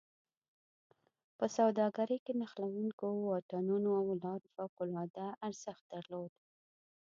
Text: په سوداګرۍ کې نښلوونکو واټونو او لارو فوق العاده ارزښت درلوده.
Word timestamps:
په 1.37 1.45
سوداګرۍ 1.57 2.17
کې 2.25 2.33
نښلوونکو 2.39 3.07
واټونو 3.29 3.89
او 4.01 4.07
لارو 4.23 4.47
فوق 4.55 4.75
العاده 4.83 5.27
ارزښت 5.47 5.83
درلوده. 5.93 6.37